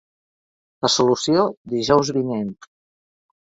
La 0.85 0.91
solució, 0.93 1.45
dijous 1.75 2.13
vinent. 2.19 2.51